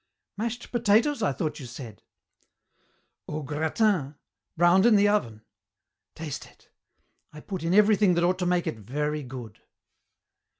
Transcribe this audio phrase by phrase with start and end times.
[0.35, 2.01] "Mashed potatoes, I thought you said!"
[3.27, 4.15] "Au gratin.
[4.57, 5.43] Browned in the oven.
[6.15, 6.69] Taste it.
[7.31, 9.59] I put in everything that ought to make it very good."